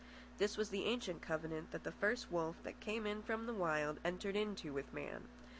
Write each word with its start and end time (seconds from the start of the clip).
This 0.39 0.57
was 0.57 0.69
the 0.71 0.85
ancient 0.85 1.21
covenant 1.21 1.69
that 1.69 1.83
the 1.83 1.91
first 1.91 2.31
wolf 2.31 2.55
that 2.63 2.79
came 2.79 3.05
in 3.05 3.21
from 3.21 3.45
the 3.45 3.53
Wild 3.53 3.99
entered 4.03 4.35
into 4.35 4.73
with 4.73 4.91
man. 4.91 5.25